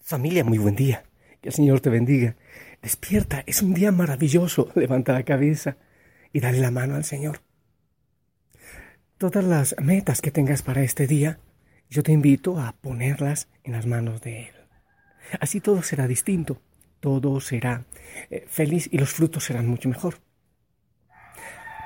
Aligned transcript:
Familia, 0.00 0.44
muy 0.44 0.58
buen 0.58 0.74
día. 0.74 1.04
Que 1.40 1.50
el 1.50 1.54
Señor 1.54 1.80
te 1.80 1.90
bendiga. 1.90 2.36
Despierta, 2.82 3.42
es 3.46 3.62
un 3.62 3.74
día 3.74 3.92
maravilloso. 3.92 4.70
Levanta 4.74 5.12
la 5.12 5.24
cabeza 5.24 5.76
y 6.32 6.40
dale 6.40 6.58
la 6.58 6.70
mano 6.70 6.96
al 6.96 7.04
Señor. 7.04 7.40
Todas 9.18 9.44
las 9.44 9.76
metas 9.78 10.20
que 10.20 10.30
tengas 10.30 10.62
para 10.62 10.82
este 10.82 11.06
día, 11.06 11.38
yo 11.90 12.02
te 12.02 12.12
invito 12.12 12.58
a 12.58 12.72
ponerlas 12.72 13.48
en 13.64 13.72
las 13.72 13.86
manos 13.86 14.22
de 14.22 14.44
Él. 14.44 14.54
Así 15.38 15.60
todo 15.60 15.82
será 15.82 16.08
distinto, 16.08 16.60
todo 17.00 17.40
será 17.40 17.84
eh, 18.30 18.46
feliz 18.48 18.88
y 18.90 18.98
los 18.98 19.10
frutos 19.10 19.44
serán 19.44 19.66
mucho 19.66 19.88
mejor. 19.88 20.16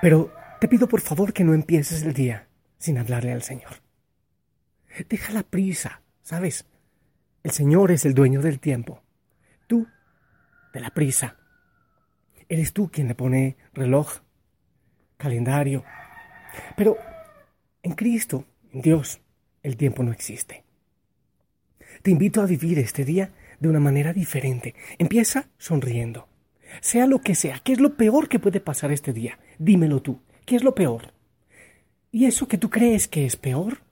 Pero 0.01 0.33
te 0.61 0.69
pido 0.69 0.89
por 0.89 1.01
favor 1.01 1.33
que 1.33 1.45
no 1.45 1.55
empieces 1.55 2.03
el 2.03 2.15
día 2.15 2.47
sin 2.79 2.99
hablarle 2.99 3.33
al 3.33 3.43
Señor. 3.43 3.83
Deja 5.09 5.33
la 5.33 5.43
prisa, 5.43 6.03
¿sabes? 6.23 6.67
El 7.45 7.51
Señor 7.51 7.93
es 7.93 8.07
el 8.07 8.15
dueño 8.15 8.41
del 8.41 8.59
tiempo. 8.59 9.03
Tú, 9.67 9.87
de 10.73 10.81
la 10.81 10.89
prisa. 10.89 11.37
Eres 12.49 12.73
tú 12.73 12.91
quien 12.91 13.07
le 13.07 13.15
pone 13.15 13.59
reloj, 13.75 14.21
calendario. 15.19 15.85
Pero 16.75 16.97
en 17.83 17.93
Cristo, 17.93 18.47
en 18.73 18.81
Dios, 18.81 19.21
el 19.63 19.77
tiempo 19.77 20.03
no 20.03 20.11
existe. 20.11 20.65
Te 22.03 22.11
invito 22.11 22.41
a 22.41 22.47
vivir 22.47 22.79
este 22.79 23.05
día 23.05 23.31
de 23.61 23.69
una 23.69 23.81
manera 23.81 24.15
diferente. 24.15 24.75
Empieza 24.97 25.51
sonriendo. 25.59 26.27
Sea 26.81 27.07
lo 27.07 27.21
que 27.21 27.35
sea, 27.35 27.61
¿qué 27.63 27.75
es 27.75 27.81
lo 27.81 27.95
peor 27.99 28.31
que 28.31 28.39
puede 28.39 28.61
pasar 28.61 28.91
este 28.91 29.13
día? 29.13 29.39
Dímelo 29.59 30.01
tú. 30.01 30.23
¿Qué 30.47 30.57
es 30.57 30.65
lo 30.65 30.75
peor? 30.75 31.13
¿Y 32.11 32.25
eso 32.25 32.49
que 32.49 32.57
tú 32.57 32.71
crees 32.71 33.07
que 33.07 33.27
es 33.27 33.37
peor? 33.37 33.84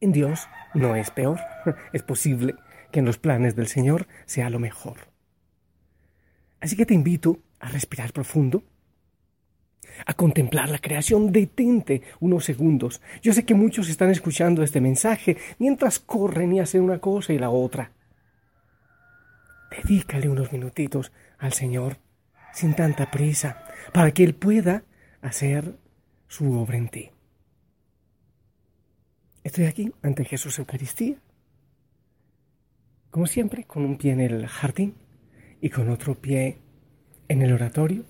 En 0.00 0.12
Dios 0.12 0.48
no 0.74 0.96
es 0.96 1.10
peor. 1.10 1.38
Es 1.92 2.02
posible 2.02 2.54
que 2.90 3.00
en 3.00 3.04
los 3.04 3.18
planes 3.18 3.54
del 3.54 3.68
Señor 3.68 4.06
sea 4.26 4.50
lo 4.50 4.58
mejor. 4.58 4.96
Así 6.60 6.76
que 6.76 6.86
te 6.86 6.94
invito 6.94 7.38
a 7.58 7.68
respirar 7.68 8.12
profundo, 8.12 8.62
a 10.06 10.14
contemplar 10.14 10.68
la 10.68 10.78
creación. 10.78 11.32
Detente 11.32 12.02
unos 12.20 12.44
segundos. 12.44 13.00
Yo 13.22 13.32
sé 13.32 13.44
que 13.44 13.54
muchos 13.54 13.88
están 13.88 14.10
escuchando 14.10 14.62
este 14.62 14.80
mensaje 14.80 15.36
mientras 15.58 15.98
corren 15.98 16.52
y 16.52 16.60
hacen 16.60 16.82
una 16.82 16.98
cosa 16.98 17.32
y 17.32 17.38
la 17.38 17.50
otra. 17.50 17.92
Dedícale 19.70 20.28
unos 20.28 20.52
minutitos 20.52 21.12
al 21.38 21.52
Señor 21.52 21.98
sin 22.52 22.74
tanta 22.74 23.10
prisa 23.10 23.64
para 23.92 24.10
que 24.10 24.24
Él 24.24 24.34
pueda 24.34 24.84
hacer 25.22 25.76
su 26.26 26.58
obra 26.58 26.76
en 26.76 26.88
ti. 26.88 27.10
Estoy 29.50 29.64
aquí 29.64 29.90
ante 30.02 30.24
Jesús 30.24 30.60
Eucaristía, 30.60 31.16
como 33.10 33.26
siempre, 33.26 33.64
con 33.64 33.84
un 33.84 33.98
pie 33.98 34.12
en 34.12 34.20
el 34.20 34.46
jardín 34.46 34.94
y 35.60 35.70
con 35.70 35.90
otro 35.90 36.14
pie 36.14 36.58
en 37.26 37.42
el 37.42 37.52
oratorio. 37.52 38.04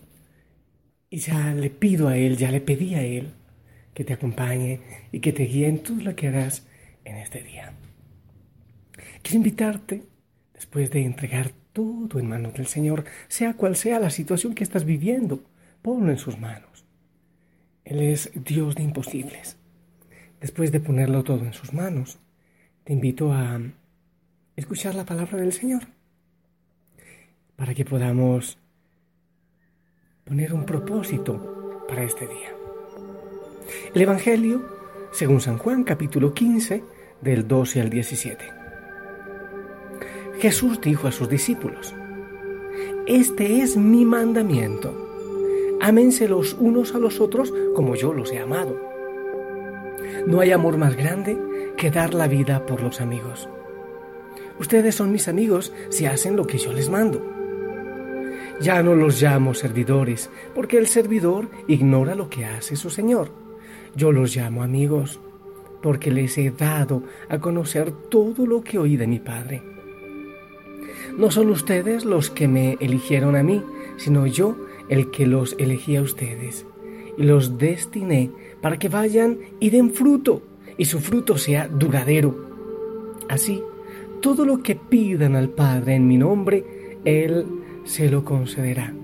Y 1.08 1.16
ya 1.16 1.55
le 1.55 1.70
pido 1.70 2.08
a 2.08 2.18
Él, 2.18 2.36
ya 2.36 2.50
le 2.50 2.61
pedí 2.61 2.94
a 2.94 3.02
Él 3.02 3.33
que 3.94 4.05
te 4.05 4.12
acompañe 4.12 4.80
y 5.12 5.20
que 5.20 5.33
te 5.33 5.44
guíe 5.44 5.66
en 5.66 5.78
todo 5.78 6.02
lo 6.02 6.14
que 6.14 6.28
harás 6.28 6.66
en 7.06 7.16
este 7.16 7.42
día. 7.42 7.72
Quiero 9.22 9.38
invitarte, 9.38 10.02
después 10.52 10.91
de 10.91 11.06
entregar 11.06 11.52
todo 11.72 12.18
en 12.18 12.28
manos 12.28 12.52
del 12.52 12.66
Señor, 12.66 13.05
sea 13.28 13.55
cual 13.55 13.77
sea 13.77 13.98
la 13.98 14.11
situación 14.11 14.55
que 14.55 14.64
estás 14.64 14.84
viviendo, 14.84 15.42
ponlo 15.80 16.11
en 16.11 16.18
sus 16.18 16.38
manos. 16.38 16.84
Él 17.86 18.00
es 18.00 18.30
Dios 18.34 18.74
de 18.74 18.83
imposibles 18.83 19.56
después 20.41 20.72
de 20.72 20.80
ponerlo 20.80 21.22
todo 21.22 21.44
en 21.44 21.52
sus 21.52 21.72
manos, 21.72 22.19
te 22.84 22.92
invito 22.92 23.33
a 23.33 23.60
escuchar 24.56 24.94
la 24.94 25.05
palabra 25.05 25.38
del 25.38 25.52
Señor 25.52 25.83
para 27.56 27.74
que 27.74 27.84
podamos 27.84 28.58
poner 30.24 30.52
un 30.55 30.64
propósito 30.64 31.84
para 31.89 32.05
este 32.05 32.27
día. 32.27 32.50
El 33.95 34.02
Evangelio, 34.02 34.62
según 35.12 35.40
San 35.40 35.58
Juan, 35.58 35.84
capítulo 35.84 36.33
15, 36.33 36.83
del 37.20 37.46
12 37.46 37.80
al 37.80 37.90
17. 37.90 38.45
Jesús 40.40 40.80
dijo 40.80 41.06
a 41.06 41.12
sus 41.12 41.29
discípulos, 41.29 41.95
Este 43.06 43.61
es 43.61 43.77
mi 43.77 44.06
mandamiento. 44.06 45.77
Ámense 45.83 46.29
los 46.29 46.55
unos 46.55 46.95
a 46.95 46.98
los 46.98 47.20
otros 47.20 47.52
como 47.74 47.95
yo 47.95 48.14
los 48.14 48.33
he 48.33 48.39
amado. 48.39 48.89
No 50.27 50.41
hay 50.41 50.53
amor 50.53 50.77
más 50.77 50.97
grande 50.97 51.39
que 51.77 51.91
dar 51.91 52.14
la 52.14 52.29
vida 52.29 52.67
por 52.67 52.83
los 52.83 53.01
amigos. 53.01 53.48
Ustedes 54.58 54.95
son 54.95 55.11
mis 55.13 55.29
amigos 55.29 55.73
si 55.89 56.07
hacen 56.07 56.36
lo 56.36 56.47
que 56.47 56.58
yo 56.58 56.73
les 56.73 56.91
mando. 56.91 57.25
Ya 58.61 58.83
no 58.83 58.95
los 58.95 59.20
llamo 59.23 59.55
servidores, 59.55 60.29
porque 60.55 60.77
el 60.77 60.86
servidor 60.86 61.48
ignora 61.67 62.14
lo 62.14 62.29
que 62.29 62.45
hace 62.45 62.77
su 62.77 62.91
Señor. 62.91 63.30
Yo 63.97 64.13
los 64.13 64.36
llamo 64.36 64.63
amigos, 64.63 65.19
porque 65.80 66.11
les 66.11 66.36
he 66.36 66.51
dado 66.51 67.03
a 67.30 67.39
conocer 67.39 67.91
todo 68.11 68.47
lo 68.47 68.63
que 68.63 68.79
oí 68.79 68.98
de 68.98 69.07
mi 69.07 69.19
Padre. 69.19 69.63
No 71.17 71.30
son 71.30 71.48
ustedes 71.51 72.05
los 72.05 72.29
que 72.29 72.47
me 72.47 72.77
eligieron 72.80 73.36
a 73.36 73.42
mí, 73.42 73.63
sino 73.97 74.27
yo 74.27 74.57
el 74.91 75.11
que 75.11 75.27
los 75.27 75.55
elegí 75.59 75.97
a 75.97 76.03
ustedes, 76.03 76.67
los 77.20 77.58
destiné 77.58 78.31
para 78.61 78.79
que 78.79 78.89
vayan 78.89 79.39
y 79.61 79.70
den 79.70 79.91
fruto, 79.91 80.42
y 80.77 80.86
su 80.86 81.01
fruto 81.01 81.36
sea 81.36 81.69
duradero. 81.69 82.35
Así, 83.29 83.63
todo 84.20 84.45
lo 84.45 84.63
que 84.63 84.75
pidan 84.75 85.36
al 85.36 85.51
Padre 85.51 85.95
en 85.95 86.07
mi 86.07 86.17
nombre, 86.17 86.98
Él 87.05 87.47
se 87.85 88.11
lo 88.11 88.25
concederá. 88.25 88.95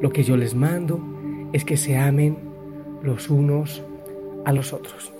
Lo 0.00 0.10
que 0.10 0.22
yo 0.22 0.36
les 0.36 0.54
mando 0.54 1.00
es 1.52 1.64
que 1.64 1.76
se 1.76 1.96
amen 1.96 2.38
los 3.02 3.30
unos 3.30 3.82
a 4.44 4.52
los 4.52 4.72
otros. 4.72 5.12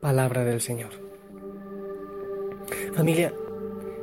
Palabra 0.00 0.44
del 0.44 0.60
Señor. 0.60 0.90
Familia, 2.94 3.32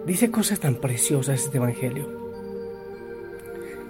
dice 0.06 0.30
cosas 0.32 0.60
tan 0.60 0.76
preciosas 0.76 1.46
este 1.46 1.58
Evangelio. 1.58 2.23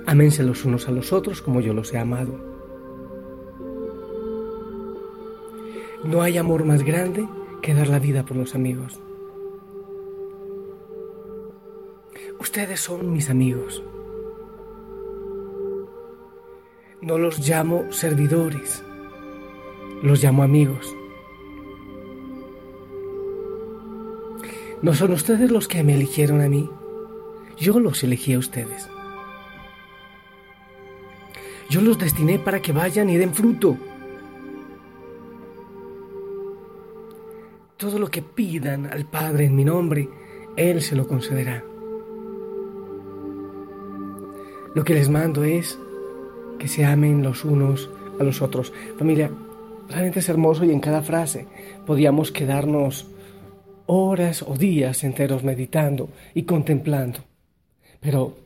Aménse 0.05 0.43
los 0.43 0.65
unos 0.65 0.87
a 0.87 0.91
los 0.91 1.13
otros 1.13 1.41
como 1.41 1.61
yo 1.61 1.73
los 1.73 1.93
he 1.93 1.97
amado. 1.97 2.33
No 6.03 6.21
hay 6.21 6.37
amor 6.37 6.65
más 6.65 6.83
grande 6.83 7.27
que 7.61 7.73
dar 7.73 7.87
la 7.87 7.99
vida 7.99 8.25
por 8.25 8.35
los 8.35 8.55
amigos. 8.55 8.99
Ustedes 12.39 12.81
son 12.81 13.13
mis 13.13 13.29
amigos. 13.29 13.81
No 17.01 17.17
los 17.17 17.39
llamo 17.47 17.91
servidores, 17.91 18.83
los 20.01 20.21
llamo 20.21 20.43
amigos. 20.43 20.93
No 24.81 24.93
son 24.93 25.13
ustedes 25.13 25.49
los 25.49 25.69
que 25.69 25.83
me 25.83 25.95
eligieron 25.95 26.41
a 26.41 26.49
mí, 26.49 26.69
yo 27.57 27.79
los 27.79 28.03
elegí 28.03 28.33
a 28.33 28.39
ustedes. 28.39 28.89
Yo 31.73 31.81
los 31.81 31.97
destiné 31.97 32.37
para 32.37 32.61
que 32.61 32.71
vayan 32.71 33.09
y 33.09 33.17
den 33.17 33.33
fruto. 33.33 33.75
Todo 37.77 37.97
lo 37.97 38.11
que 38.11 38.21
pidan 38.21 38.85
al 38.85 39.05
Padre 39.09 39.45
en 39.45 39.55
mi 39.55 39.65
nombre, 39.65 40.07
Él 40.55 40.83
se 40.83 40.95
lo 40.95 41.07
concederá. 41.07 41.63
Lo 44.75 44.83
que 44.83 44.93
les 44.93 45.09
mando 45.09 45.43
es 45.43 45.79
que 46.59 46.67
se 46.67 46.85
amen 46.85 47.23
los 47.23 47.43
unos 47.43 47.89
a 48.19 48.23
los 48.23 48.43
otros. 48.43 48.71
Familia, 48.99 49.31
realmente 49.89 50.19
es 50.19 50.29
hermoso 50.29 50.65
y 50.65 50.71
en 50.71 50.79
cada 50.79 51.01
frase 51.01 51.47
podíamos 51.87 52.31
quedarnos 52.31 53.07
horas 53.87 54.43
o 54.43 54.55
días 54.55 55.03
enteros 55.03 55.43
meditando 55.43 56.09
y 56.35 56.43
contemplando. 56.43 57.21
Pero 57.99 58.37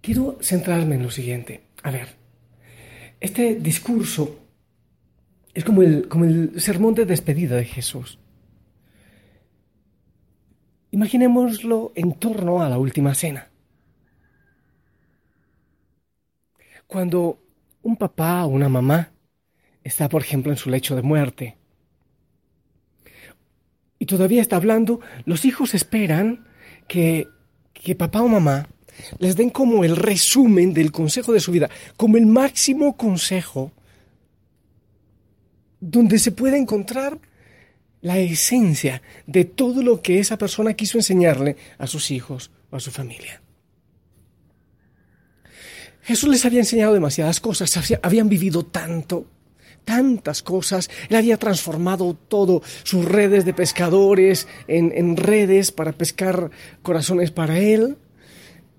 quiero 0.00 0.36
centrarme 0.40 0.94
en 0.94 1.02
lo 1.02 1.10
siguiente. 1.10 1.71
A 1.82 1.90
ver, 1.90 2.16
este 3.20 3.56
discurso 3.56 4.38
es 5.54 5.64
como 5.64 5.82
el, 5.82 6.08
como 6.08 6.24
el 6.24 6.60
sermón 6.60 6.94
de 6.94 7.04
despedida 7.04 7.56
de 7.56 7.64
Jesús. 7.64 8.18
Imaginémoslo 10.90 11.92
en 11.94 12.14
torno 12.14 12.62
a 12.62 12.68
la 12.68 12.78
última 12.78 13.14
cena. 13.14 13.48
Cuando 16.86 17.42
un 17.82 17.96
papá 17.96 18.44
o 18.44 18.48
una 18.48 18.68
mamá 18.68 19.12
está, 19.82 20.08
por 20.08 20.22
ejemplo, 20.22 20.52
en 20.52 20.58
su 20.58 20.70
lecho 20.70 20.94
de 20.94 21.02
muerte 21.02 21.56
y 23.98 24.06
todavía 24.06 24.42
está 24.42 24.56
hablando, 24.56 25.00
los 25.24 25.44
hijos 25.44 25.74
esperan 25.74 26.46
que, 26.88 27.28
que 27.72 27.94
papá 27.94 28.20
o 28.20 28.28
mamá 28.28 28.68
les 29.18 29.36
den 29.36 29.50
como 29.50 29.84
el 29.84 29.96
resumen 29.96 30.74
del 30.74 30.92
consejo 30.92 31.32
de 31.32 31.40
su 31.40 31.52
vida, 31.52 31.70
como 31.96 32.16
el 32.16 32.26
máximo 32.26 32.96
consejo 32.96 33.72
donde 35.80 36.18
se 36.18 36.30
puede 36.30 36.58
encontrar 36.58 37.18
la 38.02 38.18
esencia 38.18 39.02
de 39.26 39.44
todo 39.44 39.82
lo 39.82 40.02
que 40.02 40.18
esa 40.18 40.36
persona 40.36 40.74
quiso 40.74 40.98
enseñarle 40.98 41.56
a 41.78 41.86
sus 41.86 42.10
hijos 42.10 42.50
o 42.70 42.76
a 42.76 42.80
su 42.80 42.90
familia. 42.90 43.40
Jesús 46.02 46.28
les 46.28 46.44
había 46.44 46.60
enseñado 46.60 46.94
demasiadas 46.94 47.40
cosas, 47.40 47.72
habían 48.02 48.28
vivido 48.28 48.64
tanto, 48.64 49.26
tantas 49.84 50.42
cosas, 50.42 50.90
él 51.08 51.16
había 51.16 51.36
transformado 51.36 52.14
todo, 52.14 52.62
sus 52.82 53.04
redes 53.04 53.44
de 53.44 53.54
pescadores 53.54 54.48
en, 54.66 54.92
en 54.94 55.16
redes 55.16 55.70
para 55.70 55.92
pescar 55.92 56.50
corazones 56.82 57.30
para 57.30 57.58
él, 57.58 57.96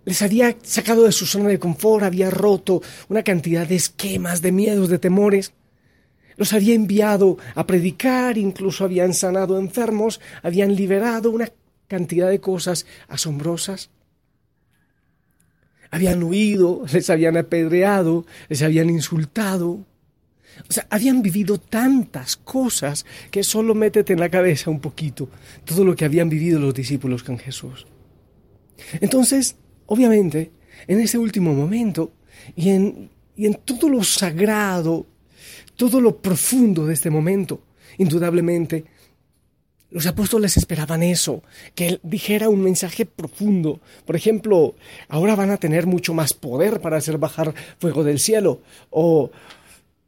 les 0.05 0.21
había 0.21 0.55
sacado 0.63 1.03
de 1.03 1.11
su 1.11 1.25
zona 1.25 1.49
de 1.49 1.59
confort, 1.59 2.03
había 2.03 2.29
roto 2.29 2.81
una 3.09 3.23
cantidad 3.23 3.67
de 3.67 3.75
esquemas, 3.75 4.41
de 4.41 4.51
miedos, 4.51 4.89
de 4.89 4.99
temores, 4.99 5.53
los 6.37 6.53
había 6.53 6.73
enviado 6.73 7.37
a 7.55 7.65
predicar, 7.65 8.37
incluso 8.37 8.83
habían 8.83 9.13
sanado 9.13 9.59
enfermos, 9.59 10.19
habían 10.41 10.75
liberado 10.75 11.31
una 11.31 11.49
cantidad 11.87 12.29
de 12.29 12.39
cosas 12.39 12.85
asombrosas. 13.07 13.89
Habían 15.91 16.23
huido, 16.23 16.83
les 16.91 17.09
habían 17.09 17.37
apedreado, 17.37 18.25
les 18.49 18.63
habían 18.63 18.89
insultado. 18.89 19.85
O 20.69 20.73
sea, 20.73 20.87
habían 20.89 21.21
vivido 21.21 21.59
tantas 21.59 22.35
cosas 22.35 23.05
que 23.29 23.43
solo 23.43 23.75
métete 23.75 24.13
en 24.13 24.19
la 24.19 24.29
cabeza 24.29 24.69
un 24.69 24.79
poquito 24.79 25.29
todo 25.65 25.83
lo 25.83 25.95
que 25.95 26.05
habían 26.05 26.29
vivido 26.29 26.59
los 26.59 26.73
discípulos 26.73 27.23
con 27.23 27.37
Jesús. 27.37 27.85
Entonces, 29.01 29.55
obviamente, 29.93 30.51
en 30.87 30.99
ese 30.99 31.17
último 31.17 31.53
momento 31.53 32.11
y 32.55 32.69
en, 32.69 33.09
y 33.35 33.45
en 33.45 33.53
todo 33.63 33.89
lo 33.89 34.03
sagrado, 34.03 35.05
todo 35.75 36.01
lo 36.01 36.17
profundo 36.17 36.85
de 36.87 36.95
este 36.95 37.09
momento, 37.09 37.61
indudablemente, 37.97 38.85
los 39.91 40.07
apóstoles 40.07 40.57
esperaban 40.57 41.03
eso, 41.03 41.43
que 41.75 41.87
él 41.87 41.99
dijera 42.01 42.49
un 42.49 42.63
mensaje 42.63 43.05
profundo. 43.05 43.79
Por 44.07 44.15
ejemplo, 44.15 44.73
ahora 45.07 45.35
van 45.35 45.51
a 45.51 45.57
tener 45.57 45.85
mucho 45.85 46.15
más 46.15 46.33
poder 46.33 46.81
para 46.81 46.97
hacer 46.97 47.19
bajar 47.19 47.53
fuego 47.77 48.03
del 48.03 48.17
cielo. 48.17 48.63
O, 48.89 49.29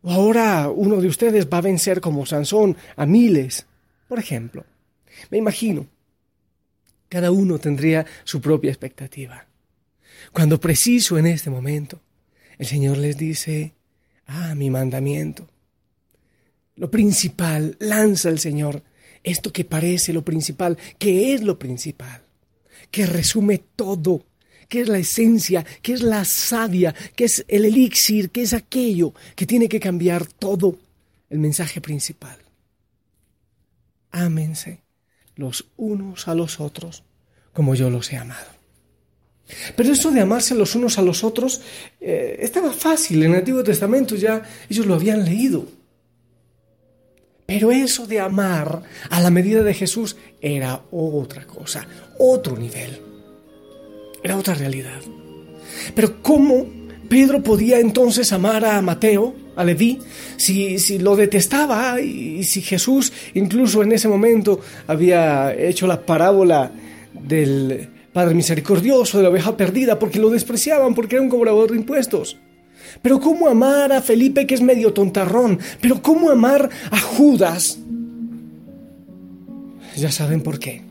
ahora 0.02 0.72
uno 0.72 1.00
de 1.00 1.08
ustedes 1.08 1.48
va 1.48 1.60
a 1.60 1.62
vencer 1.62 2.02
como 2.02 2.26
Sansón 2.26 2.76
a 2.96 3.06
miles. 3.06 3.68
Por 4.08 4.18
ejemplo, 4.18 4.66
me 5.30 5.38
imagino, 5.38 5.86
cada 7.08 7.30
uno 7.30 7.60
tendría 7.60 8.08
su 8.24 8.42
propia 8.42 8.72
expectativa. 8.72 9.46
Cuando 10.32 10.60
preciso 10.60 11.18
en 11.18 11.28
este 11.28 11.50
momento, 11.50 12.02
el 12.58 12.66
Señor 12.66 12.98
les 12.98 13.18
dice, 13.18 13.74
ah, 14.28 14.56
mi 14.56 14.70
mandamiento. 14.70 15.48
Lo 16.76 16.92
principal, 16.92 17.78
lanza 17.80 18.30
el 18.30 18.40
Señor 18.40 18.84
esto 19.24 19.52
que 19.52 19.66
parece 19.66 20.14
lo 20.14 20.24
principal, 20.24 20.78
que 21.00 21.34
es 21.34 21.42
lo 21.42 21.58
principal, 21.58 22.22
que 22.92 23.06
resume 23.06 23.58
todo, 23.76 24.24
que 24.70 24.82
es 24.82 24.88
la 24.88 25.00
esencia, 25.00 25.66
que 25.82 25.94
es 25.94 26.02
la 26.02 26.24
savia, 26.26 26.94
que 27.16 27.26
es 27.26 27.44
el 27.48 27.66
elixir, 27.66 28.30
que 28.30 28.44
es 28.44 28.54
aquello 28.54 29.14
que 29.36 29.46
tiene 29.46 29.68
que 29.68 29.80
cambiar 29.80 30.26
todo 30.28 30.78
el 31.30 31.40
mensaje 31.40 31.82
principal. 31.82 32.38
Ámense 34.12 34.82
los 35.36 35.66
unos 35.76 36.28
a 36.28 36.36
los 36.36 36.60
otros 36.60 37.04
como 37.52 37.76
yo 37.76 37.90
los 37.90 38.12
he 38.14 38.18
amado. 38.18 38.55
Pero 39.76 39.94
eso 39.94 40.12
de 40.12 40.22
amarse 40.22 40.56
los 40.56 40.76
unos 40.76 40.98
a 40.98 41.02
los 41.02 41.24
otros 41.24 41.62
eh, 42.02 42.38
estaba 42.40 42.72
fácil 42.72 43.24
en 43.24 43.32
el 43.32 43.40
Antiguo 43.40 43.64
Testamento, 43.64 44.16
ya 44.16 44.42
ellos 44.70 44.86
lo 44.86 44.96
habían 44.96 45.24
leído. 45.24 45.68
Pero 47.46 47.72
eso 47.72 48.08
de 48.08 48.20
amar 48.20 48.82
a 49.10 49.22
la 49.22 49.30
medida 49.30 49.62
de 49.62 49.74
Jesús 49.74 50.16
era 50.42 50.82
otra 50.92 51.46
cosa, 51.46 51.88
otro 52.18 52.58
nivel. 52.58 53.00
Era 54.24 54.36
otra 54.36 54.56
realidad. 54.56 55.00
Pero 55.94 56.24
¿cómo 56.24 56.66
Pedro 57.08 57.44
podía 57.44 57.80
entonces 57.80 58.34
amar 58.34 58.66
a 58.66 58.82
Mateo, 58.82 59.36
a 59.56 59.64
Leví, 59.64 60.00
si, 60.38 60.80
si 60.80 60.98
lo 60.98 61.16
detestaba 61.16 62.02
y 62.02 62.44
si 62.44 62.62
Jesús 62.62 63.14
incluso 63.36 63.84
en 63.84 63.92
ese 63.92 64.08
momento 64.08 64.60
había 64.88 65.54
hecho 65.54 65.86
la 65.86 66.04
parábola 66.04 66.72
del 67.14 67.95
Padre 68.16 68.34
Misericordioso, 68.34 69.18
de 69.18 69.24
la 69.24 69.30
oveja 69.30 69.58
perdida, 69.58 70.00
porque 70.00 70.20
lo 70.20 70.30
despreciaban, 70.30 70.96
porque 70.96 71.18
era 71.18 71.22
un 71.22 71.28
cobrador 71.28 71.72
de 71.72 71.76
impuestos? 71.76 72.38
Pero 73.02 73.20
¿cómo 73.20 73.50
amar 73.50 73.92
a 73.92 74.02
Felipe 74.02 74.48
que 74.48 74.56
es 74.56 74.62
medio 74.62 74.94
tontarrón? 74.94 75.60
Pero 75.82 76.02
¿cómo 76.02 76.30
amar 76.30 76.70
a 76.92 76.98
Judas? 76.98 77.78
Ya 79.98 80.14
saben 80.14 80.40
por 80.40 80.60
qué. 80.60 80.82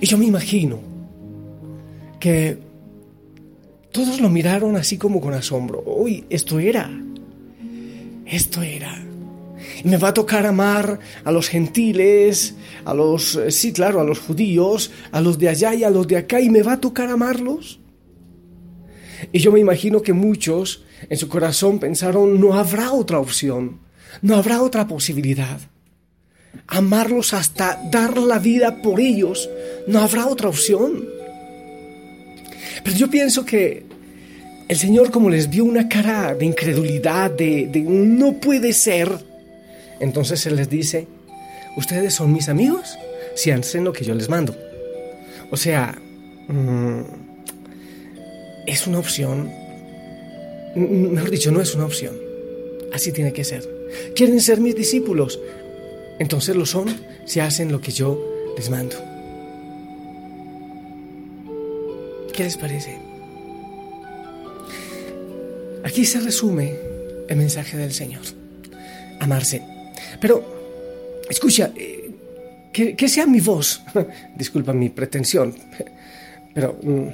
Y 0.00 0.06
yo 0.06 0.18
me 0.18 0.26
imagino 0.26 0.78
que 2.20 2.58
todos 3.90 4.20
lo 4.20 4.30
miraron 4.30 4.76
así 4.76 4.98
como 4.98 5.20
con 5.20 5.34
asombro. 5.34 5.82
Uy, 5.84 6.26
esto 6.30 6.60
era. 6.60 6.88
Esto 8.24 8.62
era. 8.62 9.04
Y 9.84 9.88
me 9.88 9.96
va 9.96 10.08
a 10.08 10.14
tocar 10.14 10.46
amar 10.46 10.98
a 11.24 11.32
los 11.32 11.48
gentiles, 11.48 12.54
a 12.84 12.94
los, 12.94 13.36
eh, 13.36 13.50
sí, 13.50 13.72
claro, 13.72 14.00
a 14.00 14.04
los 14.04 14.18
judíos, 14.18 14.90
a 15.10 15.20
los 15.20 15.38
de 15.38 15.48
allá 15.48 15.74
y 15.74 15.84
a 15.84 15.90
los 15.90 16.06
de 16.06 16.16
acá, 16.16 16.40
y 16.40 16.50
me 16.50 16.62
va 16.62 16.74
a 16.74 16.80
tocar 16.80 17.08
amarlos. 17.08 17.80
Y 19.30 19.38
yo 19.38 19.52
me 19.52 19.60
imagino 19.60 20.02
que 20.02 20.12
muchos 20.12 20.84
en 21.08 21.16
su 21.16 21.28
corazón 21.28 21.78
pensaron, 21.78 22.40
no 22.40 22.54
habrá 22.54 22.92
otra 22.92 23.18
opción, 23.18 23.80
no 24.20 24.36
habrá 24.36 24.62
otra 24.62 24.86
posibilidad. 24.86 25.60
Amarlos 26.66 27.32
hasta 27.34 27.80
dar 27.90 28.18
la 28.18 28.38
vida 28.38 28.82
por 28.82 29.00
ellos, 29.00 29.48
no 29.86 30.00
habrá 30.00 30.26
otra 30.26 30.48
opción. 30.48 31.06
Pero 32.84 32.96
yo 32.96 33.10
pienso 33.10 33.44
que 33.44 33.84
el 34.68 34.76
Señor 34.76 35.10
como 35.10 35.28
les 35.28 35.50
vio 35.50 35.64
una 35.64 35.88
cara 35.88 36.34
de 36.34 36.46
incredulidad, 36.46 37.30
de, 37.30 37.70
no 37.86 38.34
puede 38.40 38.72
ser, 38.72 39.10
entonces 40.00 40.44
Él 40.46 40.56
les 40.56 40.68
dice, 40.68 41.06
ustedes 41.76 42.14
son 42.14 42.32
mis 42.32 42.48
amigos 42.48 42.98
si 43.34 43.50
hacen 43.50 43.84
lo 43.84 43.92
que 43.92 44.04
yo 44.04 44.14
les 44.14 44.28
mando. 44.28 44.56
O 45.50 45.56
sea, 45.56 45.98
mm, 46.48 47.00
es 48.66 48.86
una 48.86 48.98
opción, 48.98 49.50
mejor 50.74 51.30
dicho, 51.30 51.50
no 51.50 51.60
es 51.60 51.74
una 51.74 51.86
opción. 51.86 52.14
Así 52.92 53.12
tiene 53.12 53.32
que 53.32 53.44
ser. 53.44 53.68
¿Quieren 54.14 54.40
ser 54.40 54.60
mis 54.60 54.74
discípulos? 54.74 55.38
Entonces 56.18 56.54
lo 56.56 56.66
son 56.66 56.94
si 57.26 57.40
hacen 57.40 57.72
lo 57.72 57.80
que 57.80 57.92
yo 57.92 58.20
les 58.56 58.70
mando. 58.70 58.96
¿Qué 62.32 62.44
les 62.44 62.56
parece? 62.56 62.98
Aquí 65.84 66.04
se 66.04 66.20
resume 66.20 66.74
el 67.28 67.36
mensaje 67.36 67.76
del 67.76 67.92
Señor. 67.92 68.22
Amarse. 69.20 69.71
Pero, 70.20 71.22
escucha, 71.28 71.72
eh, 71.76 72.10
que, 72.72 73.08
sea 73.08 73.26
mi 73.26 73.40
voz, 73.40 73.82
disculpa 74.36 74.72
mi 74.72 74.88
pretensión, 74.88 75.54
pero... 76.54 76.78
Mm, 76.82 77.08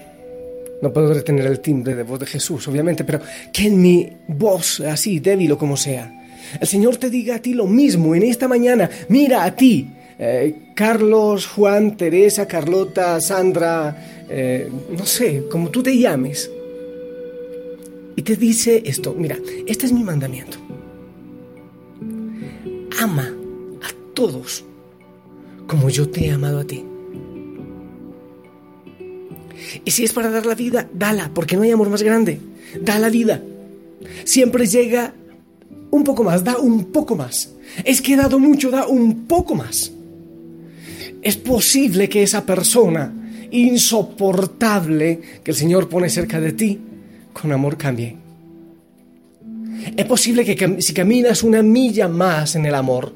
no 0.80 0.92
puedo 0.92 1.12
retener 1.12 1.44
el 1.46 1.58
timbre 1.58 1.96
de 1.96 2.04
voz 2.04 2.20
de 2.20 2.26
Jesús, 2.26 2.68
obviamente, 2.68 3.02
pero 3.02 3.20
que 3.52 3.66
en 3.66 3.82
mi 3.82 4.08
voz, 4.28 4.78
así 4.78 5.18
débil 5.18 5.50
o 5.50 5.58
como 5.58 5.76
sea, 5.76 6.18
el 6.60 6.66
Señor 6.66 6.96
te 6.96 7.10
diga 7.10 7.36
a 7.36 7.38
ti 7.42 7.54
lo 7.54 7.66
mismo 7.66 8.14
en 8.14 8.22
esta 8.22 8.48
mañana. 8.48 8.88
Mira 9.08 9.44
a 9.44 9.54
ti, 9.54 9.90
eh, 10.18 10.72
Carlos, 10.74 11.46
Juan, 11.46 11.96
Teresa, 11.96 12.46
Carlota, 12.46 13.20
Sandra, 13.20 14.24
eh, 14.28 14.68
no 14.96 15.04
sé, 15.04 15.44
como 15.50 15.70
tú 15.70 15.82
te 15.82 15.96
llames. 15.96 16.50
Y 18.16 18.22
te 18.22 18.36
dice 18.36 18.82
esto, 18.84 19.14
mira, 19.16 19.36
este 19.66 19.86
es 19.86 19.92
mi 19.92 20.02
mandamiento. 20.02 20.58
Ama 22.98 23.32
a 23.82 24.14
todos 24.14 24.64
como 25.68 25.90
yo 25.90 26.08
te 26.08 26.26
he 26.26 26.30
amado 26.30 26.60
a 26.60 26.64
ti. 26.64 26.84
Y 29.84 29.90
si 29.90 30.04
es 30.04 30.12
para 30.12 30.30
dar 30.30 30.46
la 30.46 30.54
vida, 30.54 30.88
dala, 30.92 31.30
porque 31.34 31.56
no 31.56 31.62
hay 31.62 31.70
amor 31.70 31.90
más 31.90 32.02
grande. 32.02 32.40
Da 32.82 32.98
la 32.98 33.10
vida. 33.10 33.42
Siempre 34.24 34.66
llega 34.66 35.14
un 35.90 36.04
poco 36.04 36.24
más, 36.24 36.42
da 36.42 36.58
un 36.58 36.86
poco 36.86 37.16
más. 37.16 37.52
Es 37.84 38.00
que 38.00 38.14
he 38.14 38.16
dado 38.16 38.38
mucho, 38.38 38.70
da 38.70 38.86
un 38.86 39.26
poco 39.26 39.54
más. 39.54 39.92
Es 41.22 41.36
posible 41.36 42.08
que 42.08 42.22
esa 42.22 42.46
persona 42.46 43.12
insoportable 43.50 45.20
que 45.42 45.50
el 45.50 45.56
Señor 45.56 45.88
pone 45.88 46.08
cerca 46.08 46.40
de 46.40 46.52
ti, 46.52 46.80
con 47.32 47.52
amor 47.52 47.76
cambie. 47.76 48.16
Es 49.96 50.06
posible 50.06 50.44
que 50.44 50.80
si 50.82 50.92
caminas 50.92 51.42
una 51.42 51.62
milla 51.62 52.08
más 52.08 52.54
en 52.56 52.66
el 52.66 52.74
amor, 52.74 53.12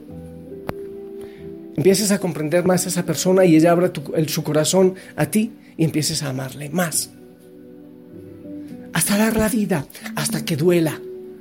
empieces 1.77 2.11
a 2.11 2.19
comprender 2.19 2.65
más 2.65 2.87
a 2.87 2.89
esa 2.89 3.05
persona 3.05 3.45
y 3.45 3.57
ella 3.57 3.73
abra 3.73 3.93
su 4.27 4.43
corazón 4.43 4.95
a 5.17 5.27
ti 5.27 5.53
y 5.77 5.85
empieces 5.85 6.23
a 6.23 6.31
amarle 6.31 6.69
más. 6.71 7.11
Hasta 8.93 9.17
dar 9.17 9.37
la 9.37 9.49
vida, 9.49 9.87
hasta 10.15 10.45
que 10.45 10.57
duela. 10.57 11.01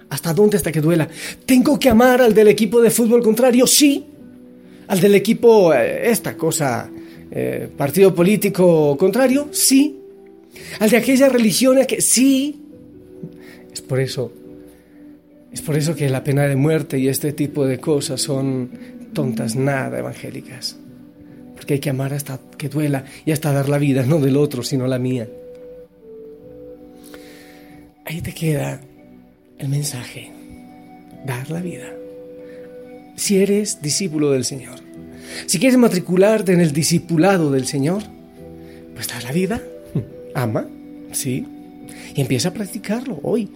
¿Hasta 0.09 0.33
dónde? 0.33 0.57
Hasta 0.57 0.71
que 0.71 0.81
duela. 0.81 1.07
¿Tengo 1.45 1.79
que 1.79 1.89
amar 1.89 2.21
al 2.21 2.33
del 2.33 2.49
equipo 2.49 2.81
de 2.81 2.89
fútbol 2.89 3.23
contrario? 3.23 3.65
Sí. 3.65 4.05
Al 4.87 4.99
del 4.99 5.15
equipo, 5.15 5.73
eh, 5.73 6.09
esta 6.09 6.35
cosa, 6.35 6.89
eh, 7.31 7.69
partido 7.77 8.13
político 8.13 8.97
contrario, 8.97 9.47
sí. 9.51 9.97
Al 10.79 10.89
de 10.89 10.97
aquella 10.97 11.29
religión, 11.29 11.77
que 11.87 12.01
sí. 12.01 12.59
Es 13.71 13.81
por 13.81 14.01
eso, 14.01 14.33
es 15.51 15.61
por 15.61 15.75
eso 15.75 15.95
que 15.95 16.09
la 16.09 16.23
pena 16.23 16.47
de 16.47 16.55
muerte 16.55 16.97
y 16.97 17.07
este 17.07 17.33
tipo 17.33 17.65
de 17.65 17.79
cosas 17.79 18.21
son 18.21 18.69
tontas, 19.13 19.55
nada 19.55 19.99
evangélicas. 19.99 20.77
Porque 21.55 21.75
hay 21.75 21.79
que 21.79 21.89
amar 21.89 22.13
hasta 22.13 22.39
que 22.57 22.69
duela 22.69 23.03
y 23.25 23.31
hasta 23.31 23.51
dar 23.51 23.67
la 23.67 23.77
vida, 23.77 24.03
no 24.03 24.19
del 24.19 24.37
otro, 24.37 24.63
sino 24.63 24.87
la 24.87 24.97
mía. 24.97 25.27
Ahí 28.05 28.21
te 28.21 28.33
queda 28.33 28.81
el 29.57 29.67
mensaje, 29.67 30.31
dar 31.25 31.49
la 31.51 31.61
vida. 31.61 31.87
Si 33.15 33.37
eres 33.41 33.81
discípulo 33.81 34.31
del 34.31 34.45
Señor, 34.45 34.79
si 35.45 35.59
quieres 35.59 35.77
matricularte 35.77 36.53
en 36.53 36.61
el 36.61 36.71
discipulado 36.71 37.51
del 37.51 37.67
Señor, 37.67 38.03
pues 38.95 39.07
da 39.07 39.21
la 39.21 39.31
vida, 39.31 39.61
ama, 40.33 40.67
sí, 41.11 41.45
y 42.15 42.21
empieza 42.21 42.49
a 42.49 42.53
practicarlo 42.53 43.19
hoy. 43.23 43.49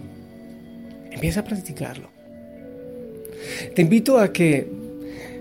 Empieza 1.16 1.40
a 1.40 1.44
practicarlo. 1.44 2.10
Te 3.74 3.80
invito 3.80 4.18
a 4.18 4.32
que 4.34 4.68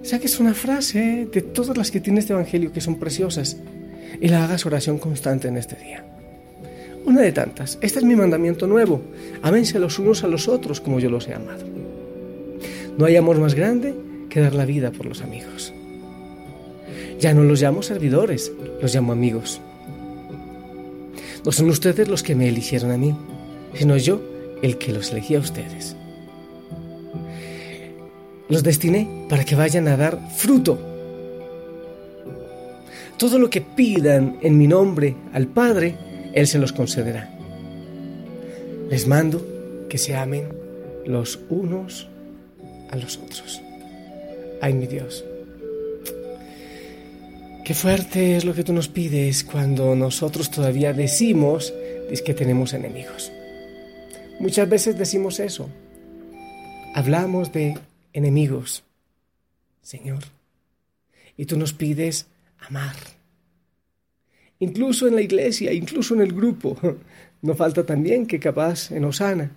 saques 0.04 0.40
una 0.40 0.54
frase 0.54 1.28
de 1.30 1.42
todas 1.42 1.76
las 1.76 1.92
que 1.92 2.00
tiene 2.00 2.22
este 2.22 2.32
Evangelio 2.32 2.72
que 2.72 2.80
son 2.80 2.98
preciosas 2.98 3.58
y 4.22 4.30
la 4.30 4.46
hagas 4.46 4.66
oración 4.66 4.98
constante 5.00 5.50
en 5.50 5.58
este 5.58 5.76
día. 5.76 6.06
Una 7.06 7.22
de 7.22 7.34
tantas. 7.34 7.78
Este 7.82 8.00
es 8.00 8.06
mi 8.06 8.16
mandamiento 8.16 8.68
nuevo. 8.68 9.02
Ámense 9.42 9.78
los 9.78 10.00
unos 10.00 10.24
a 10.24 10.28
los 10.28 10.48
otros 10.48 10.80
como 10.80 11.02
yo 11.02 11.10
los 11.10 11.28
he 11.28 11.34
amado. 11.34 11.66
No 12.98 13.04
hay 13.06 13.18
amor 13.18 13.38
más 13.40 13.54
grande 13.54 13.94
que 14.30 14.40
dar 14.40 14.56
la 14.56 14.66
vida 14.66 14.92
por 14.92 15.06
los 15.06 15.22
amigos. 15.22 15.74
Ya 17.20 17.34
no 17.34 17.44
los 17.44 17.62
llamo 17.62 17.84
servidores, 17.84 18.50
los 18.82 18.96
llamo 18.96 19.12
amigos. 19.12 19.60
No 21.44 21.52
son 21.52 21.70
ustedes 21.70 22.08
los 22.08 22.24
que 22.24 22.34
me 22.34 22.48
eligieron 22.48 22.92
a 22.92 22.98
mí, 22.98 23.14
sino 23.74 23.98
yo 23.98 24.35
el 24.62 24.78
que 24.78 24.92
los 24.92 25.12
elegí 25.12 25.36
a 25.36 25.40
ustedes. 25.40 25.96
Los 28.50 28.64
destiné 28.64 29.26
para 29.30 29.44
que 29.44 29.56
vayan 29.56 29.88
a 29.88 29.98
dar 29.98 30.20
fruto. 30.36 30.80
Todo 33.18 33.40
lo 33.40 33.50
que 33.50 33.62
pidan 33.62 34.38
en 34.42 34.58
mi 34.58 34.68
nombre 34.68 35.16
al 35.34 35.48
Padre, 35.48 35.96
Él 36.34 36.48
se 36.48 36.60
los 36.60 36.74
concederá. 36.74 37.32
Les 38.90 39.08
mando 39.08 39.42
que 39.90 39.98
se 39.98 40.16
amen 40.16 40.50
los 41.06 41.40
unos 41.50 42.08
a 42.92 42.98
los 42.98 43.18
otros. 43.18 43.62
Ay, 44.62 44.74
mi 44.74 44.88
Dios. 44.88 45.24
Qué 47.64 47.74
fuerte 47.74 48.38
es 48.38 48.46
lo 48.46 48.54
que 48.54 48.64
tú 48.64 48.74
nos 48.74 48.88
pides 48.88 49.44
cuando 49.44 49.96
nosotros 49.96 50.52
todavía 50.52 50.94
decimos 50.94 51.74
que 52.24 52.34
tenemos 52.34 52.74
enemigos. 52.74 53.32
Muchas 54.40 54.70
veces 54.70 54.98
decimos 54.98 55.40
eso. 55.40 55.70
Hablamos 56.94 57.52
de 57.52 57.78
enemigos, 58.14 58.84
Señor. 59.82 60.24
Y 61.38 61.46
tú 61.46 61.58
nos 61.58 61.74
pides 61.74 62.28
amar. 62.60 62.96
Incluso 64.60 65.08
en 65.08 65.16
la 65.16 65.22
iglesia, 65.22 65.74
incluso 65.74 66.14
en 66.14 66.22
el 66.22 66.34
grupo. 66.34 66.78
No 67.42 67.54
falta 67.54 67.86
también 67.86 68.26
que 68.26 68.40
capaz 68.40 68.90
en 68.90 69.06
Osana, 69.06 69.52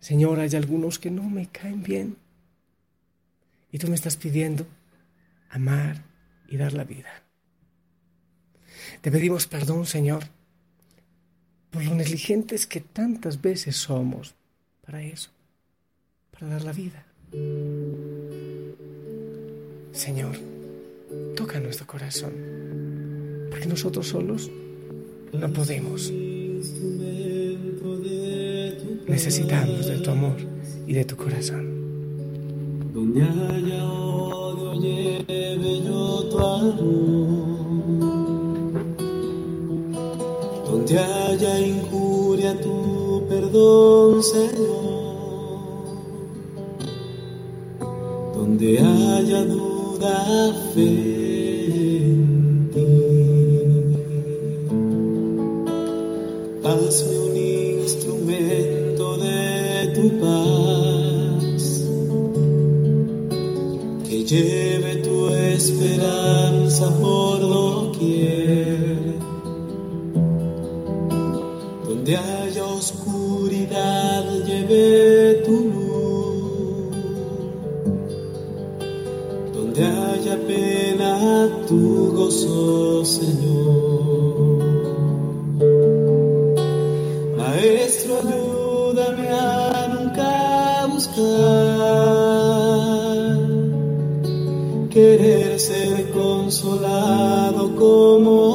Señor, 0.00 0.40
hay 0.40 0.54
algunos 0.54 0.98
que 0.98 1.10
no 1.10 1.24
me 1.24 1.46
caen 1.48 1.82
bien. 1.82 2.16
Y 3.70 3.76
tú 3.76 3.88
me 3.88 3.96
estás 3.96 4.16
pidiendo 4.16 4.66
amar 5.50 6.04
y 6.48 6.56
dar 6.56 6.72
la 6.72 6.84
vida. 6.84 7.22
Te 9.02 9.10
pedimos 9.10 9.46
perdón, 9.46 9.84
Señor, 9.84 10.24
por 11.70 11.84
lo 11.84 11.94
negligentes 11.94 12.66
que 12.66 12.80
tantas 12.80 13.40
veces 13.40 13.76
somos 13.76 14.34
para 14.84 15.02
eso, 15.02 15.30
para 16.30 16.48
dar 16.48 16.62
la 16.62 16.72
vida. 16.72 17.04
Señor, 19.92 20.36
toca 21.36 21.60
nuestro 21.60 21.86
corazón, 21.86 22.32
porque 23.50 23.66
nosotros 23.66 24.06
solos 24.08 24.50
no 25.32 25.52
podemos. 25.52 26.10
Necesitamos 29.06 29.86
de 29.86 29.98
tu 29.98 30.10
amor 30.10 30.36
y 30.86 30.94
de 30.94 31.04
tu 31.04 31.16
corazón. 31.16 31.78
Lleve 34.80 35.82
yo 35.84 36.28
tu. 36.30 37.27
Haya 40.90 41.60
injuria, 41.60 42.58
tu 42.62 43.22
perdón, 43.28 44.22
Señor. 44.22 45.84
Donde 48.34 48.78
haya 48.78 49.44
duda, 49.44 50.54
fe 50.72 50.86
en 52.06 52.70
ti. 52.72 52.86
Hazme 56.64 57.18
un 57.18 57.36
instrumento 57.82 59.18
de 59.18 59.92
tu 59.94 60.04
paz. 60.22 61.64
Que 64.08 64.24
lleve 64.24 64.96
tu 65.02 65.28
esperanza 65.28 66.88
por 66.98 67.40
doquier 67.40 67.77
ayúdame 88.28 89.28
a 89.28 89.88
nunca 89.94 90.86
buscar 90.92 92.08
querer 94.90 95.58
ser 95.60 96.10
consolado 96.12 97.74
como 97.76 98.47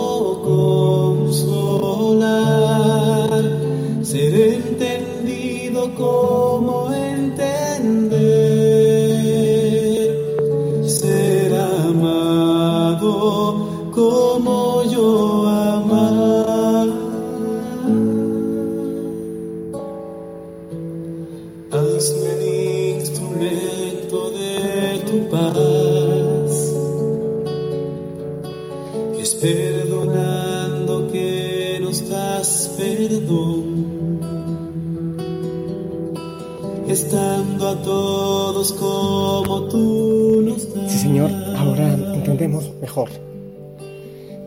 Sí, 40.89 41.00
Señor, 41.00 41.31
ahora 41.55 41.93
entendemos 42.15 42.69
mejor. 42.81 43.10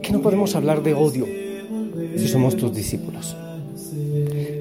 Que 0.03 0.13
no 0.13 0.21
podemos 0.21 0.55
hablar 0.55 0.83
de 0.83 0.93
odio 0.93 1.27
si 2.17 2.29
somos 2.29 2.55
tus 2.57 2.75
discípulos, 2.75 3.35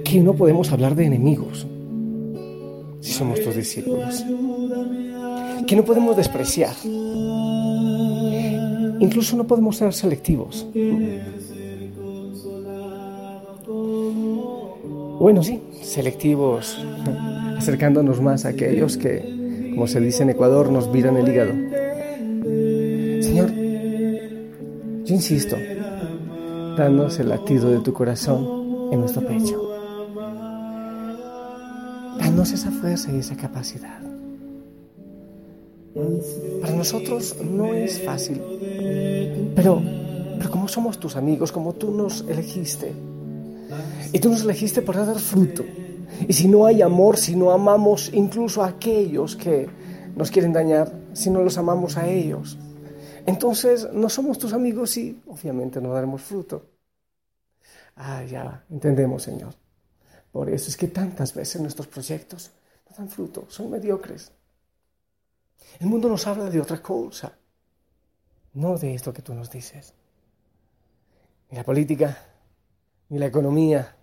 que 0.05 0.21
no 0.21 0.33
podemos 0.33 0.71
hablar 0.71 0.95
de 0.95 1.05
enemigos 1.05 1.67
somos 3.15 3.41
tus 3.41 3.55
discípulos, 3.55 4.23
que 5.65 5.75
no 5.75 5.83
podemos 5.83 6.15
despreciar, 6.15 6.75
incluso 8.99 9.37
no 9.37 9.47
podemos 9.47 9.77
ser 9.77 9.93
selectivos. 9.93 10.67
Bueno, 15.19 15.41
sí, 15.41 15.61
selectivos, 15.81 16.77
acercándonos 17.57 18.21
más 18.21 18.45
a 18.45 18.49
aquellos 18.49 18.97
que, 18.97 19.71
como 19.73 19.87
se 19.87 19.99
dice 19.99 20.23
en 20.23 20.31
Ecuador, 20.31 20.71
nos 20.71 20.91
viran 20.91 21.17
el 21.17 21.27
hígado. 21.27 21.53
Señor, 23.23 23.51
yo 25.05 25.15
insisto, 25.15 25.55
danos 26.77 27.19
el 27.19 27.29
latido 27.29 27.71
de 27.71 27.79
tu 27.79 27.93
corazón 27.93 28.91
en 28.91 28.99
nuestro 28.99 29.25
pecho. 29.25 29.74
Danos 32.35 32.51
esa 32.51 32.69
fuerza 32.69 33.09
y 33.13 33.19
esa 33.19 33.37
capacidad. 33.37 34.01
Para 36.59 36.75
nosotros 36.75 37.33
no 37.41 37.73
es 37.73 38.03
fácil, 38.03 38.41
pero, 39.55 39.81
pero 40.37 40.51
como 40.51 40.67
somos 40.67 40.99
tus 40.99 41.15
amigos, 41.15 41.53
como 41.53 41.71
tú 41.71 41.91
nos 41.91 42.25
elegiste, 42.27 42.91
y 44.11 44.19
tú 44.19 44.31
nos 44.31 44.41
elegiste 44.41 44.81
para 44.81 45.05
dar 45.05 45.17
fruto, 45.17 45.63
y 46.27 46.33
si 46.33 46.49
no 46.49 46.65
hay 46.65 46.81
amor, 46.81 47.15
si 47.15 47.37
no 47.37 47.51
amamos 47.51 48.11
incluso 48.13 48.61
a 48.61 48.67
aquellos 48.67 49.37
que 49.37 49.69
nos 50.13 50.29
quieren 50.29 50.51
dañar, 50.51 50.91
si 51.13 51.29
no 51.29 51.41
los 51.41 51.57
amamos 51.57 51.95
a 51.95 52.05
ellos, 52.05 52.57
entonces 53.25 53.87
no 53.93 54.09
somos 54.09 54.37
tus 54.37 54.51
amigos 54.51 54.97
y 54.97 55.21
obviamente 55.25 55.79
no 55.79 55.93
daremos 55.93 56.21
fruto. 56.21 56.65
Ah, 57.95 58.25
ya, 58.25 58.65
entendemos, 58.69 59.23
Señor. 59.23 59.53
Por 60.35 60.49
eso 60.49 60.69
es 60.69 60.75
que 60.75 60.89
tantas 60.89 61.33
veces 61.33 61.61
nuestros 61.61 61.87
proyectos 61.87 62.51
no 62.89 62.97
dan 62.97 63.07
fruto, 63.07 63.45
son 63.47 63.71
mediocres. 63.71 64.33
El 65.79 65.87
mundo 65.87 66.09
nos 66.09 66.27
habla 66.27 66.49
de 66.49 66.59
otra 66.59 66.81
cosa, 66.81 67.37
no 68.51 68.77
de 68.77 68.95
esto 68.95 69.13
que 69.13 69.21
tú 69.21 69.33
nos 69.33 69.49
dices. 69.49 69.93
Ni 71.49 71.55
la 71.55 71.63
política, 71.63 72.17
ni 73.07 73.17
la 73.17 73.27
economía, 73.27 73.95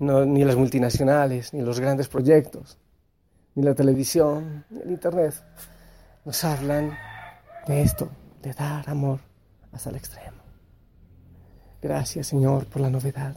ni 0.00 0.44
las 0.44 0.56
multinacionales, 0.56 1.54
ni 1.54 1.60
los 1.60 1.78
grandes 1.78 2.08
proyectos, 2.08 2.76
ni 3.54 3.62
la 3.62 3.76
televisión, 3.76 4.64
ni 4.70 4.80
el 4.80 4.90
Internet, 4.90 5.34
nos 6.24 6.42
hablan 6.42 6.98
de 7.68 7.80
esto, 7.80 8.08
de 8.42 8.54
dar 8.54 8.90
amor 8.90 9.20
hasta 9.70 9.90
el 9.90 9.94
extremo. 9.94 10.42
Gracias 11.80 12.26
Señor 12.26 12.66
por 12.66 12.82
la 12.82 12.90
novedad. 12.90 13.36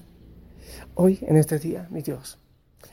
Hoy, 0.96 1.20
en 1.22 1.38
este 1.38 1.60
día, 1.60 1.88
mi 1.90 2.02
Dios, 2.02 2.40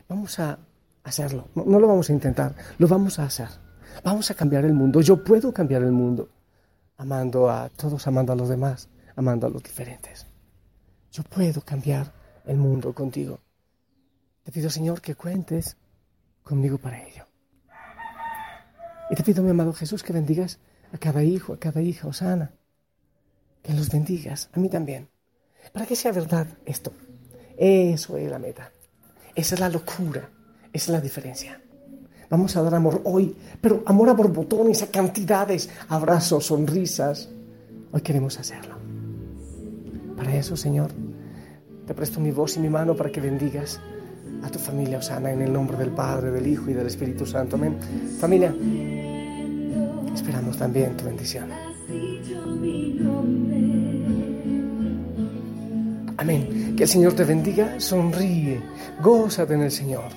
vamos 0.09 0.39
a 0.39 0.59
hacerlo. 1.03 1.49
No, 1.55 1.79
lo 1.79 1.87
vamos 1.87 2.11
a 2.11 2.13
intentar, 2.13 2.55
lo 2.79 2.89
vamos 2.89 3.19
a 3.19 3.25
hacer. 3.25 3.49
Vamos 4.03 4.31
a 4.31 4.35
cambiar 4.35 4.65
el 4.65 4.75
mundo. 4.75 5.01
Yo 5.01 5.23
puedo 5.23 5.53
cambiar 5.53 5.83
el 5.83 5.93
mundo 5.93 6.29
amando 6.97 7.51
a 7.51 7.69
todos, 7.69 8.07
amando 8.07 8.33
a 8.33 8.37
los 8.37 8.49
demás, 8.49 8.89
amando 9.17 9.47
a 9.47 9.51
los 9.51 9.63
diferentes. 9.63 10.27
Yo 11.13 11.23
puedo 11.23 11.61
cambiar 11.61 12.13
el 12.45 12.57
mundo 12.57 12.93
contigo. 12.93 13.41
Te 14.43 14.53
pido, 14.53 14.69
Señor, 14.69 15.01
que 15.01 15.15
cuentes 15.15 15.77
conmigo 16.43 16.79
para 16.79 17.03
ello. 17.03 17.25
Y 19.11 19.15
te 19.15 19.23
pido, 19.23 19.43
mi 19.43 19.51
amado 19.51 19.73
Jesús, 19.73 20.03
que 20.03 20.13
bendigas 20.13 20.59
a 20.93 20.99
cada 20.99 21.23
hijo, 21.23 21.53
a 21.53 21.59
cada 21.59 21.81
hija, 21.83 22.09
Osana. 22.09 22.53
Que 23.63 23.73
los 23.75 23.91
bendigas, 23.91 24.51
a 24.53 24.59
mí 24.59 24.69
también. 24.69 25.09
Para 25.73 25.87
que 25.87 25.97
sea 25.97 26.13
verdad 26.13 26.47
esto. 26.67 26.93
Eso 27.57 28.17
es 28.17 28.31
la 28.31 28.39
meta. 28.39 28.71
Esa 29.35 29.55
es 29.55 29.61
la 29.61 29.69
locura. 29.69 30.29
Esa 30.73 30.85
es 30.85 30.89
la 30.89 31.01
diferencia. 31.01 31.61
Vamos 32.31 32.57
a 32.57 32.63
dar 32.63 32.75
amor 32.75 33.03
hoy, 33.05 33.37
pero 33.61 33.83
amor 33.87 34.09
a 34.09 34.13
borbotones, 34.13 34.83
a 34.83 34.89
cantidades, 34.89 35.69
abrazos, 35.89 36.47
sonrisas. 36.47 37.29
Hoy 37.93 38.01
queremos 38.01 38.39
hacerlo. 38.39 38.77
Para 40.17 40.35
eso, 40.35 40.57
Señor, 40.57 40.91
te 41.87 41.95
presto 41.95 42.21
mi 42.21 42.31
voz 42.31 42.57
y 42.57 42.61
mi 42.61 42.69
mano 42.69 42.97
para 42.97 43.11
que 43.11 43.21
bendigas 43.21 43.81
a 44.43 44.51
tu 44.51 44.59
familia, 44.59 44.99
Osana, 44.99 45.33
en 45.33 45.43
el 45.43 45.53
nombre 45.53 45.77
del 45.77 45.91
Padre, 45.91 46.31
del 46.31 46.47
Hijo 46.47 46.71
y 46.71 46.73
del 46.73 46.87
Espíritu 46.87 47.27
Santo. 47.27 47.57
Amén. 47.57 47.77
Familia, 48.19 48.55
esperamos 50.15 50.57
también 50.57 50.97
tu 50.97 51.05
bendición. 51.05 51.51
Amén. 56.17 56.75
Que 56.77 56.85
el 56.85 56.89
Señor 56.89 57.15
te 57.15 57.25
bendiga, 57.25 57.81
sonríe, 57.81 58.61
gózate 59.03 59.55
en 59.55 59.63
el 59.63 59.71
Señor. 59.71 60.11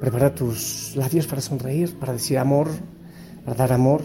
Prepara 0.00 0.34
tus 0.34 0.94
labios 0.96 1.26
para 1.26 1.40
sonreír, 1.40 1.94
para 1.98 2.14
decir 2.14 2.38
amor, 2.38 2.68
para 3.44 3.56
dar 3.56 3.72
amor, 3.72 4.02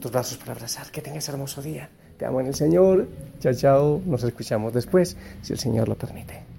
tus 0.00 0.10
brazos 0.10 0.38
para 0.38 0.52
abrazar. 0.52 0.90
Que 0.90 1.02
tengas 1.02 1.28
hermoso 1.28 1.62
día. 1.62 1.88
Te 2.16 2.24
amo 2.24 2.40
en 2.40 2.46
el 2.46 2.54
Señor. 2.54 3.06
Chao, 3.40 3.52
chao. 3.54 4.02
Nos 4.06 4.22
escuchamos 4.22 4.72
después, 4.72 5.16
si 5.42 5.52
el 5.52 5.58
Señor 5.58 5.88
lo 5.88 5.96
permite. 5.96 6.55